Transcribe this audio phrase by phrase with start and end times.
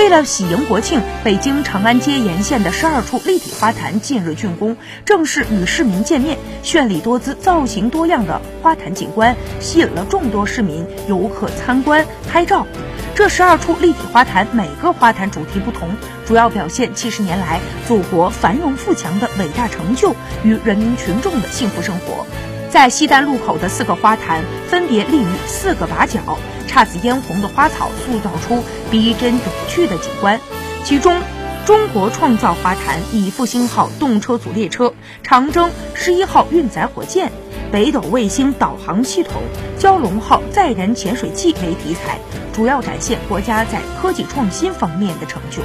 [0.00, 6.38] 为了喜迎国庆，北京长安街沿线的十二处立体花坛近日竣工，正式与市民见面。
[6.64, 12.66] 绚丽多姿、造型多样的花坛景观吸引了众多市民游客参观拍照。
[13.14, 15.90] 这十二处立体花坛，每个花坛主题不同，
[16.26, 22.24] 主要表现七十年来祖国繁荣富强的伟大成就与人民群众的幸福生活。
[22.70, 26.20] 在西单路口的四个花坛分别立于四个把角，
[26.68, 30.40] 姹紫嫣红的花草塑造出逼真有趣的景观。
[30.84, 31.20] 其中，
[31.66, 34.94] 中国创造花坛以复兴号动车组列车、
[35.24, 37.32] 长征十一号运载火箭、
[37.72, 39.42] 北斗卫星导航系统、
[39.78, 42.18] 蛟龙号载人潜水器为题材，
[42.52, 45.60] 主要展现国家在科技创新方面的成就。